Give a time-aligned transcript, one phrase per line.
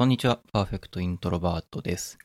[0.00, 2.16] こんにちは、 Perfect Introvert です。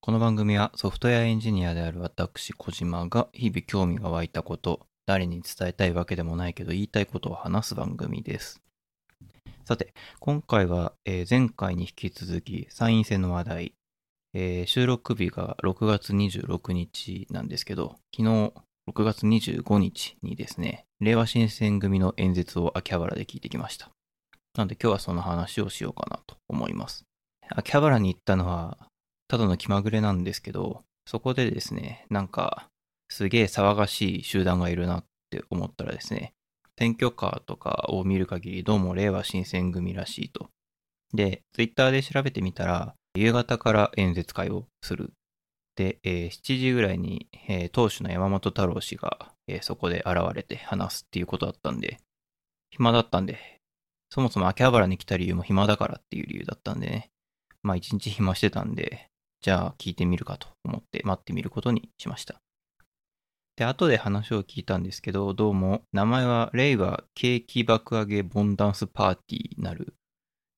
[0.00, 8.62] この番組はソフトウェアエンジニアである私、小島が日々興味が湧いたこと、誰に伝えたいわけでもないけど言いたいことを話す番組です。
[9.64, 13.74] さて、今回は、え前回に引き続き参院選の話題、
[14.32, 18.52] えー収録日が6月26日なんですけど、昨日
[18.88, 23.90] 6月25日にですね、れいわ新選組の演説を秋葉原で聞いてきました。
[24.54, 27.04] なので今日はその話をしようかなと思います。
[27.50, 28.78] 秋葉原に行ったのは、
[29.28, 32.68] ただの気まぐれなんですけど、そこでですね、なんか、
[33.08, 36.32] すげえ騒がしい集団がいるなって思ったらですね、
[36.78, 40.48] 選挙カーとかを見る限り、どうも令和新選組らしいと。
[41.12, 45.12] で、ツイッターで調べてみたら、夕方から演説会をする。
[45.76, 51.98] で、えー7時ぐらいに、えー党首の山本太郎氏が、えーそこで現れて話すっていうことだったんで、
[52.70, 53.38] 暇だったんで、
[54.10, 57.10] そもそも秋葉原に来た理由も暇だからっていう理由だったんでね、
[57.64, 59.08] まあ一日暇してたんで、
[59.40, 62.36] じゃあ聞いてみるかと思って待ってみることにしました。
[63.56, 69.94] で、後で話を聞いたんですけど、どうも名前は令和景気爆上げボンダンスパーティーなる、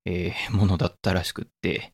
[0.05, 1.93] えーものだったらしくって、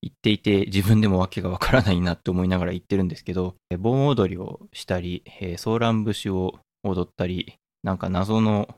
[0.00, 8.68] 言っていて自分でもわけがわからないなって思いながら言ってるんですけど、盆踊りをしたり、えーソーラン節を踊ったり、なんか謎の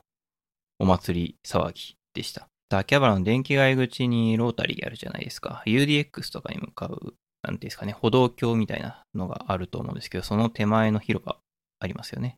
[0.79, 2.47] お祭り騒ぎでした。
[2.77, 5.63] 秋葉原の電気街口にロータリーあるじゃないですか。
[5.65, 11.37] UDX とかに向かう、なんですかね、歩道橋みたいなのがあると思うんですけど、その手前の広場
[11.79, 12.37] ありますよね。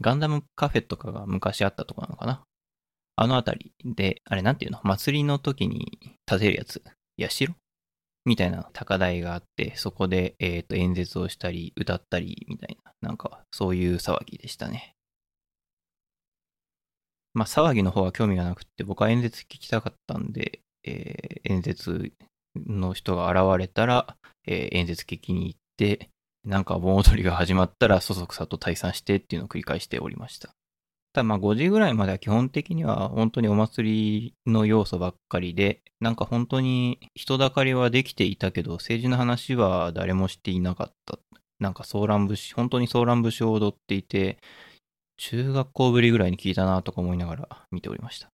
[0.00, 2.42] ガンダムカフェとかが昔あったとこなのかな。
[3.16, 4.80] あのあたりで、あれなんていうの？
[4.84, 6.82] 祭りの時に建てるやつ。
[7.28, 7.46] 社
[8.24, 14.94] みたいな高台があって、そこで、えっ、と、演説をしたり、歌ったり、みたいな、なんか、そういう騒ぎでしたね。
[17.34, 22.12] まあ、騒ぎの方は興味がなくて、僕は演説聞きたかったんで、えー演説
[22.56, 26.10] の人が現れたら、えー演説聞きに行って、
[26.44, 30.48] なんか盆踊りが始まったら、そそくさと退散してっていうのを繰り返しておりました。
[31.12, 41.18] ただまあ5時ぐらいまでは基本的には本当にお祭りの要素ばっかりで、なんか本当に人だかりはできていたけど、政治の話は誰もしていなかった。
[41.60, 44.38] なんかソーラン節、本当にソーラン節を踊っていて、
[45.18, 48.30] 中学校ぶりぐらいに聞いたなとか思いながら見ておりました。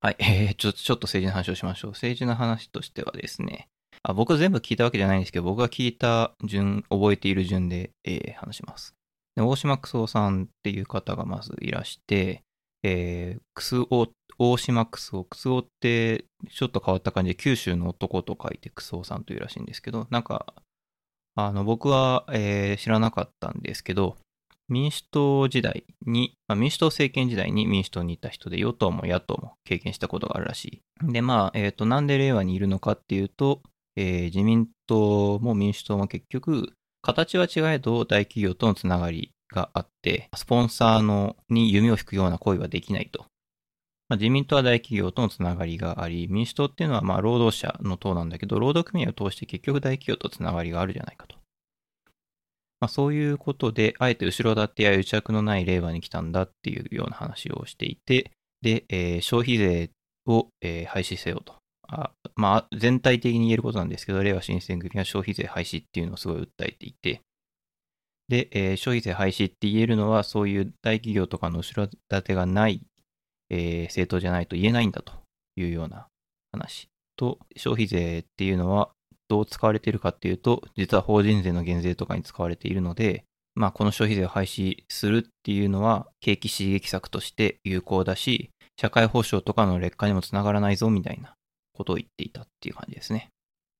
[0.00, 1.90] はい、えー、ちょちょっと政治の話をしましょう。
[1.92, 3.68] 政治の話としてはですね、
[4.02, 8.94] あ僕全部聞いたわけじゃないんですけど、僕が聞いた順、覚えている順で、えー話します。
[9.36, 12.42] で大島九三さんっていう方がまずいらして、
[12.82, 14.08] えー、クスオ、
[14.38, 20.54] 大島クスオ、クスオってちょっと変わった感じで九州の男と書いてクスオさんというらしいんですけど、なんか、
[21.34, 24.16] あの、僕は、えー知らなかったんですけど、
[24.68, 31.12] 民主党時代に、まあ、民主党政権時代に民主党にいた人で、与党も野党も経験したことがあるらしい。
[31.12, 33.62] で、まあ、えっ、と、なんで令和にいるのかっていうと、
[33.96, 36.72] えー自民党も民主党も結局、
[37.02, 43.26] 形は違えど大企業とのつながりがあって、スポンサーのに弓を引くような行為はできないと。
[44.08, 51.36] まあ、自民党は大企業とのつながりがあり、民主党っていうのはまあ労働者の党なんだけど、労働組合を通して結局大企業とつながりがあるじゃないかと。
[52.84, 58.30] まあ、そういうことで、あえて後ろ盾や癒着のない令和に来たんだっていうような話をしていて、
[58.60, 59.90] で、えー消費税
[60.26, 61.54] を、えー廃止せよと。
[61.88, 67.22] あまあ、全体的に言えることなんですけど、令和新選組は消費税廃止っていうのをすごい訴えていて、
[68.28, 72.82] で、えー消費税廃止って言えるのは、そういう大企業とかの後ろ盾がない、
[73.48, 75.14] えー政党じゃないと言えないんだと
[75.56, 76.08] いうような
[76.52, 78.90] 話と、消費税っていうのは
[79.34, 83.24] どう使われているかっていうと、実は法人税の減税とかに使われているので、
[83.56, 88.50] まあ、この消費税を廃止するっていうのは、景気刺激策として有効だし、
[88.80, 91.34] 社会保障とかの劣化にもつながらないぞみたいな
[91.72, 93.30] ことを言っていたっていう感じですね。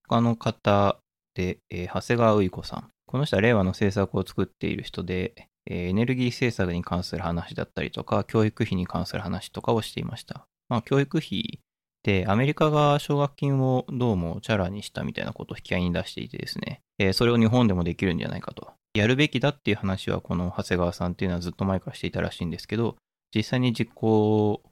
[0.09, 0.99] 他の方
[1.35, 2.91] で、えー長谷川うい子さん。
[3.07, 5.35] この人は令和の政策を作っている人で、
[5.67, 10.47] えーエネルギー政策に関する話だったりとか、教育費に関する話とかをしていました。
[10.69, 11.61] まあ、教育費
[12.05, 18.71] で、アメリカが奨学金をどうもチャラにしたみたいなことを引き合いに出していてですね、えーそれを日本でもできるんじゃないかと。
[18.93, 22.97] やるべきだっていう話は、この長谷川さんっていうのはずっと前からしていたらしいんですけど、
[23.35, 24.63] 実際に実行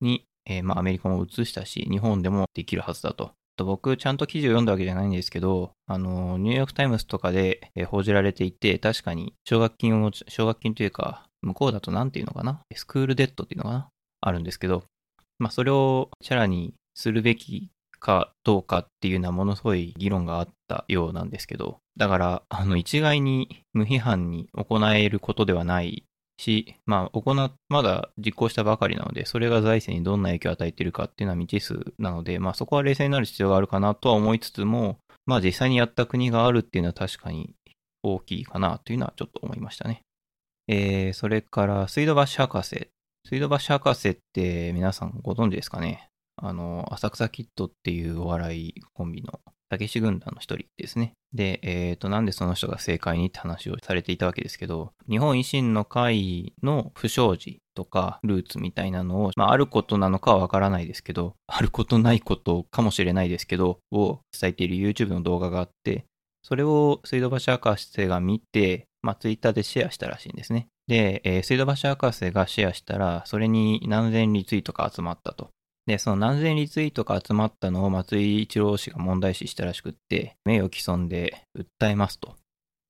[0.00, 3.32] に、えーまあ、アメリカも移したし、日本でもできるはずだと。
[3.56, 12.60] と僕、ちゃんと記事を読んだわけじゃないんですけど、あの、ニューヨークタイムズとかで、えー報じられていて、確かに奨学金を、奨学金というか、向こうだとなんていうのかな？
[12.74, 13.88] school debt っていうのかな？
[14.20, 14.84] あるんですけど、
[15.40, 26.04] まあ、それをチャラにするべきかどうかっていうのはものすごい議論があったようなんですけど、だから、あの、一概に無批判に行えることではない
[26.38, 27.34] し、まあ、行、
[27.68, 37.54] まだ実行したばかりなので、それが財政にどんな影響を与えているかっていうのは未知数なので、まあ、そこは冷静になる必要があるかなとは思いつつも、まあ、実際にやった国があるっていうのは確かに
[38.02, 40.02] 大きいかなというのはちょっと思いましたね。
[40.66, 42.88] えー、それから、水道橋博士。
[43.24, 46.08] 水道橋博士って皆さんご存知ですかね？
[46.36, 49.40] あの、浅草キッドっていうお笑いコンビの
[49.72, 51.14] たけし軍団の一人ですね。
[51.32, 66.04] で、えっ、ー、と、なんでその人が正解にって話をされていたわけですけど、日本維新の会の不祥事とかルーツみたいなのを、まあ、あることなのかはわからないですけど、あることないことかもしれないですけど、を伝えている YouTube の動画があって、
[66.42, 70.68] それを水道橋博士が見て、まあ、Twitter でシェアしたらしいんですね。
[70.86, 75.48] で、えー、水道橋博士がシェアしたら、それに何千リツイートか集まったと。
[75.86, 82.36] で、その何千リツイートが集まったのを松井一郎氏が問題視したらしくって、名誉毀損で訴えますと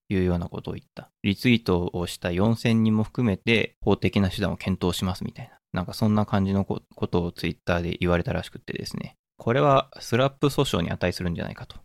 [0.09, 1.11] いうようなことを言った。
[1.23, 5.59] リツイートをした4000人も含めて法的な手段を検討しますみたいな。
[5.73, 9.15] なんかそんな感じのことをツイッターで言われたらしくってですね。
[9.39, 11.77] これはスラップ訴訟に値するんじゃないかと。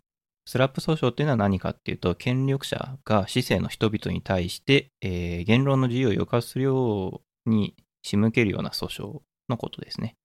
[0.46, 10.16] スラップ訴訟っていうのは何かっていうと、権力者が市政の人々に対して、えー、言論の自由を抑圧するように仕向けるような訴訟のことですね。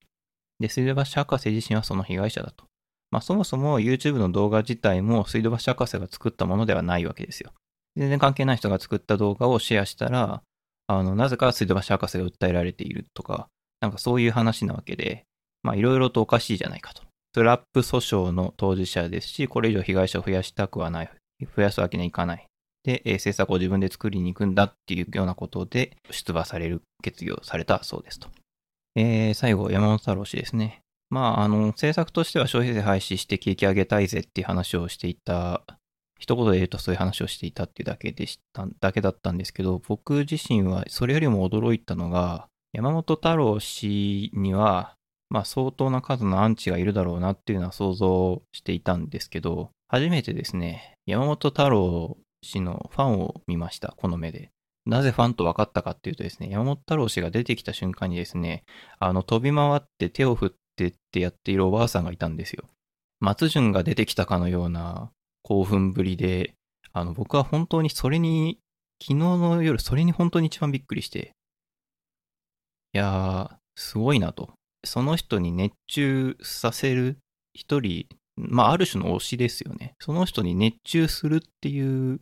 [0.64, 2.64] で、水道橋博士自身はその被害者だと。
[3.12, 7.52] まあそもそも YouTube の動画自体も水道橋博士が作ったものではないわけですよ。
[7.98, 10.42] 全然関係ない人が作った動画をシェアしたら、
[10.88, 13.50] あの、なぜか水道橋博士が訴えられているとか、
[13.82, 15.26] なんかそういう話なわけで、
[15.64, 17.04] まあいろいろとおかしいじゃないかと。
[17.36, 21.12] スラップ訴訟の当事者ですし、これ以上被害者を増やしたくはない。
[21.58, 22.48] 増やすわけにはいかない。
[22.86, 28.30] で、えー、政策を自分で作りに行くんだっていうようなことで出馬される決議をされたそうですと。
[28.96, 30.82] えー、最後、山本太郎氏ですね。
[31.10, 35.64] まあ、あの、政策としては消費税廃止して景気上げたいぜっていう話をしていた、
[36.20, 44.96] 一言で言うとそういう話をしていたっていうだけでした、だけだったんですけど、僕自身はそれよりも驚いたのが、山本太郎氏には、
[45.30, 54.53] まあ相当な数のアンチがいるだろうなっていうのは想像していたんですけど、初めてですね、山本太郎氏のファンを見ました、この目で。
[54.86, 58.64] なぜファンと分かったかっていうとですね、山本太郎氏が出てきた瞬間にですね、
[59.00, 62.66] あの、飛び回って手を振ってってやっているおばあさんがいたんですよ。
[63.20, 65.12] 松潤が出てきたかのような
[65.44, 66.56] 興奮ぶりで、
[66.92, 68.60] あの、僕は本当にそれに、
[69.02, 71.32] 昨日の夜、それに本当に一番びっくりして、
[72.94, 74.52] いやー、すごいなと。
[74.86, 77.18] その人に熱中させる
[77.54, 79.94] 一人、まあ、ある種の推しですよね。
[80.00, 82.20] その人に熱中するっていう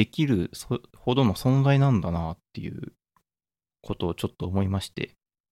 [0.00, 0.50] できる
[0.96, 2.94] ほどの存在なんだなっていう
[3.82, 5.10] ことをちょっと思いまして、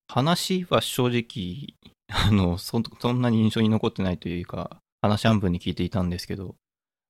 [0.09, 1.77] 話は正直、
[2.09, 6.57] あの、そんなに印象に残ってないというか、話半分に聞いていたんですけど、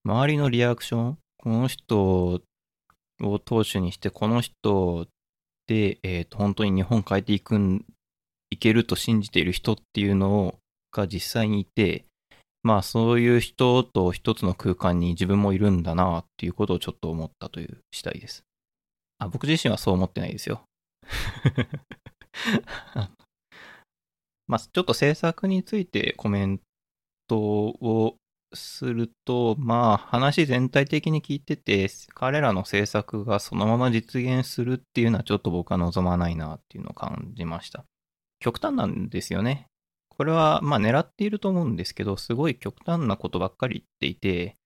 [0.04, 2.42] 周りのリアクション、この人
[3.20, 5.06] を当主にして、この人
[5.68, 7.86] で、えっ、ー、と、本当に日本変えていくん、
[8.50, 10.58] いけると信じている人っていうのを、
[10.90, 12.04] が実際にいて、
[12.62, 18.42] まあそういう人と一つの空間に自分もいるんだなっていうことをちょっと思ったという次第です。
[19.18, 20.62] あ僕自身はそう思ってないですよ。
[24.46, 26.60] まあちょっと制作についてコメン
[27.26, 28.16] トを
[28.54, 37.84] すると、まあ話全体的に聞いてて、彼らの制作がそのまま実現するっていうのはちょっと僕は望まないなっていうのを感じました。
[38.40, 39.67] 極端なんですよね。
[40.18, 44.56] これはまあ狙っていると思うんですけど、すごい極端なことばっかり言っていて、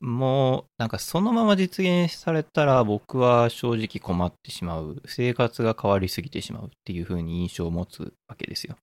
[0.00, 5.00] もうなんかそのまま実現されたら僕は正直困ってしまう。
[5.06, 8.76] 生活が変わりすぎてしまうっていう風に印象を持つわけですよ。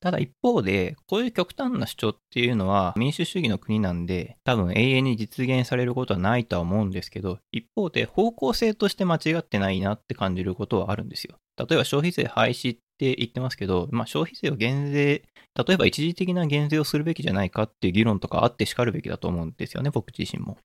[0.00, 11.36] ただ一方で、こういう極端な主張っていうのは民主主義の国なんで、多分永遠に実現されることはないとは思うんですけど、一方で方向性として間違ってないなって感じることはあるんですよ。
[11.56, 15.24] 例えば消費税廃止っって言ってますけど、まあ、消費税を減税、
[15.56, 20.58] 例えば一時的な減税をするべきじゃないかっていう議論とかあってしかるべきだと思うんですよね、僕自身も。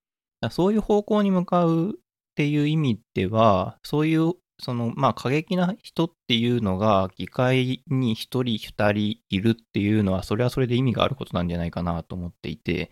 [0.52, 1.94] そういう方向に向かうっ
[2.36, 12.92] ていう意味では、そういう、その、まあ、過激な人っていうのが議会に一人二人いるっていうのは、それはそれで意味があることなんじゃないかなと思っていて、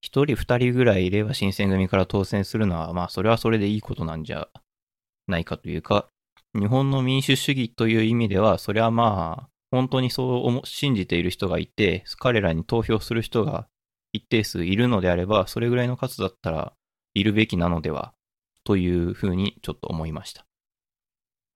[0.00, 4.48] 一人二人ぐらいいれば新選組から当選するのは、ま、それはそれでいいことなんじゃ
[5.28, 6.08] ないかというか、
[6.54, 13.66] 日本の民主主義という意味では、それはまあ、本当にそう信じている人がいて、彼らに投票する人が
[14.12, 16.72] 一定数いるのであれば、それぐらいの数だったら
[17.14, 18.14] いるべきなのでは、
[18.62, 20.46] というふうにちょっと思いました。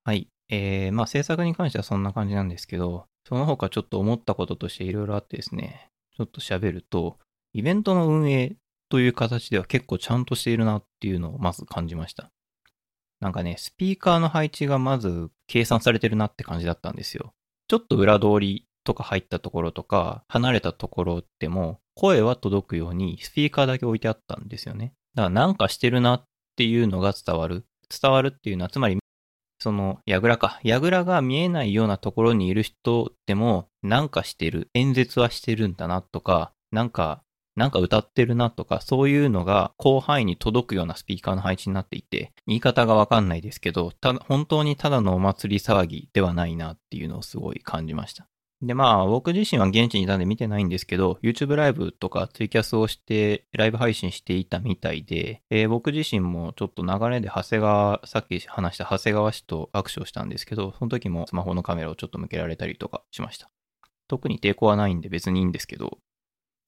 [0.04, 0.28] はい。
[0.48, 7.18] えー、まあ政策に関してはそんな感じなんですけど、その他ちょっと思ったこととしていろいろあってですね、ちょっと喋ると、
[7.52, 8.56] イベントの運営
[8.88, 12.32] という形では結構ちゃんとしているなっていうのをまず感じました。
[13.20, 17.32] なんかね、スピーカーの配置がまず計算されてるなって感じだったんですよ。
[17.68, 24.94] ちょっと裏通りとか入ったところとか、離れたところでも、声は届くようにスピーカーだけ置いてあったんですよね。
[25.14, 26.22] だからなんかしてるなっ
[26.56, 27.64] ていうのが伝わる。
[27.90, 28.98] 伝わるっていうのは、つまり、
[29.60, 30.60] その、矢倉か。
[30.62, 34.68] 矢倉が見えないようなところにいる人でも、なんかしてる。
[34.74, 37.22] 演説はしてるんだなとか、なんか
[37.58, 48.28] なんか歌ってるなとか、そういうのが広範囲に届くようなスピーカーの配置になっていて、言い方がわかんないですけど、た本当にただのお祭り騒ぎではないなっていうのをすごい感じました。
[48.62, 63.48] で、まあ、僕自身は現地にいたんで見てないんですけど、YouTube ライブとかツイキャスをして、ライブ配信していたみたいで、えー、僕自身もちょっと流れで長谷川、さっき話した長谷川氏と握手をしたんですけど、その時もスマホのカメラをちょっと向けられたりとかしました。
[64.08, 65.98] 特に抵抗はないんで別にいいんですけど、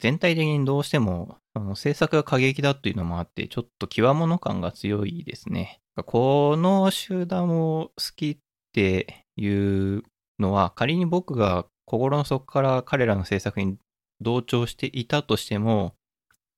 [0.01, 5.81] 全体的にどうしても、あの制作が過激だっていうのもあって、ちょっと極物感が強いですね。
[6.07, 8.39] この集団を好きっ
[8.73, 10.03] ていう
[10.39, 13.77] のは、仮に僕が心の底から彼らの制作に
[14.21, 15.95] 同調していたとしても、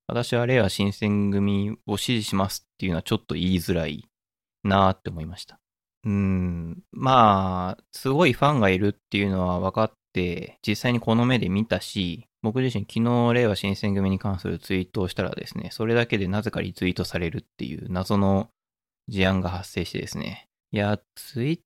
[0.06, 4.08] 私は令和新選組を支持しますっていうのはちょっと言いづらい
[4.64, 5.58] なって思いました。
[6.04, 18.50] うん、まあ、すごいファンがいるっていうのは分かっ、実際にこの目で見たし、僕自身昨日、令和新選組に関するツイートをしたらですね、それだけでなぜかリツイートされるっていう謎の
[19.08, 20.48] 事案が発生してですね。
[20.72, 21.60] いや、ツイッ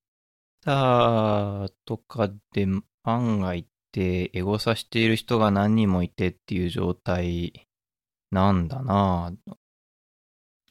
[0.63, 7.67] ターとかでファンがいて、エゴサしている人が何人もいてっていう状態
[8.31, 9.57] なんだなぁ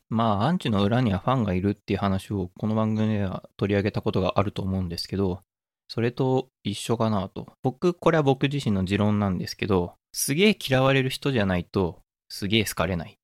[0.10, 5.41] まあ、アンチの裏にはファンがいるっていう話をこの番組では取り上げたことがあると思うんですけど、
[5.96, 7.48] それと一緒かなと。
[7.64, 13.18] 僕、これは僕自身の持論なんですけど、すげえ嫌われる人じゃないと、すげえ好かれない。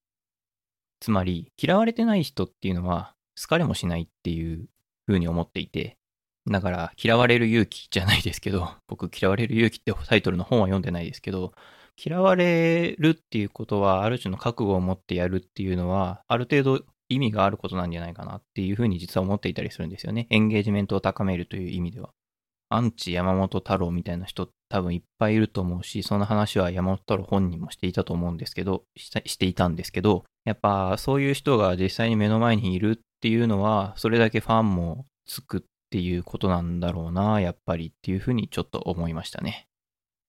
[1.01, 4.69] つまり、嫌われてない人っていうのは、好かれもしないっていう
[5.05, 5.97] 風に思っていて、
[6.49, 11.51] だから、嫌われる勇気じゃないですけど、 僕、嫌われる勇気ってタイトルの本は読んでないですけど、
[12.01, 20.27] 嫌われるっていうことは、ある種の覚悟を持ってやるっていうのは、ある程度意味があることなんじゃないかなっていうふうに実は思っていたりするんですよね。
[20.29, 22.13] エンゲージメントを高めるという意味では。
[22.73, 39.67] アンチ山本太郎みたいな人多分いっぱいいると思うし、その話は山本太郎本人もしていたと思うんですけど、していたんですけど、やっぱそういう人が実際に目の前にいるっていうのは、それだけファンもつくっていうことなんだろうな、やっぱりっていうふうにちょっと思いましたね。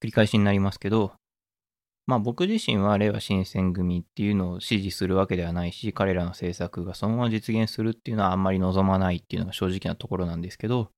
[0.02, 1.12] 繰り返しになりますけど、
[2.06, 10.90] まあ僕自身は令和新選組っていうのを支持するわけではないし、彼らの政策がそのまま実現するっていうのはあんまり望まないっていうのが正直なところなんですけど、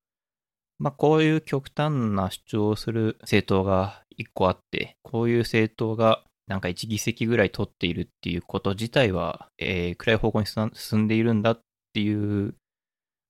[0.77, 11.59] まあ、こういう極端な主張をする政党が一個あって、こういう政党がなんか1議席ぐらい取っているっていうこと自体は、えー、暗い方向に進んでいるんだっ
[11.93, 12.55] ていう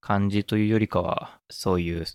[0.02, 2.06] 感じというよりかは、そういう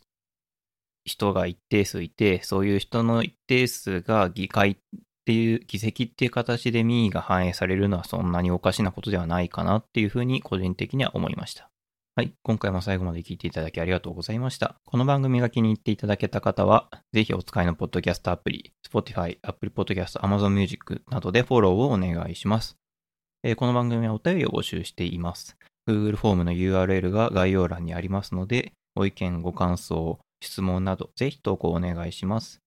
[1.04, 4.76] 人が一定数いて、そういう人の一定数が議会っ
[5.25, 11.69] ていう議席っていう形で民意が反映されるのはそんなにおかしなことではないかなっていうふうに個人的には思いました。
[12.16, 12.32] はい。
[12.42, 14.74] 今回も最後まで聞いていただきありがとうございました。
[14.84, 22.76] この番組が気に入っていただけた方は、ぜひお使いのポッドキャストアプリ、Spotify、Apple Podcast、Amazon Music などでフォローをお願いします。
[23.44, 25.56] えー、この番組はお便りを募集しています。
[25.88, 32.58] Google フォームの URL が概要欄にありますので、ご意見、ご感想、質問など、ぜひ投稿お願いします。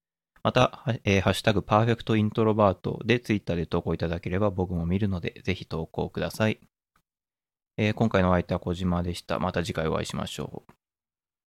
[0.42, 6.58] また、えー、ハッシュタグパーフェクトイントロバートで Twitter で投稿いただければ僕も見るので、ぜひ投稿ください。
[7.76, 9.38] えー、今回のお相手は小島でした。
[9.38, 10.83] また次回お会いしましょう。